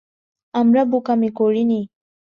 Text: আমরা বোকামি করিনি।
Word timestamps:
আমরা 0.53 0.81
বোকামি 0.91 1.29
করিনি। 1.31 1.81